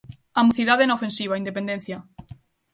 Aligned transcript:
A 0.39 0.41
mocidade 0.47 0.87
na 0.87 0.97
ofensiva, 0.99 1.39
Independencia. 1.41 1.97